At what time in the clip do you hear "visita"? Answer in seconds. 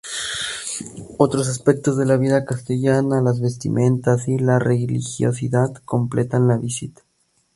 6.57-7.03